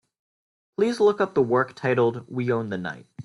Please 0.77 0.99
look 0.99 1.21
up 1.21 1.29
for 1.29 1.33
the 1.35 1.41
work 1.43 1.75
titled 1.75 2.25
We 2.27 2.51
Own 2.51 2.69
The 2.69 2.77
Night. 2.79 3.05